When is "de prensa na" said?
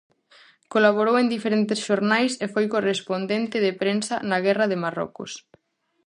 3.65-4.37